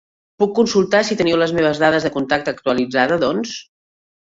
[0.43, 3.57] Puc consultar si teniu les meves dades de contacte actualitzades, doncs?